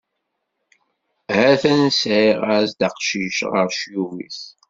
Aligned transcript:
Atan 1.47 1.81
sɛiɣ-as-d 1.99 2.79
aqcic, 2.87 3.37
ɣer 3.51 3.67
ccyub-is! 3.75 4.41